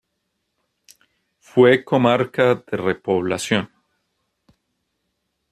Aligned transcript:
Fue 1.41 1.83
comarca 1.85 2.55
de 2.55 2.75
repoblación. 2.75 3.69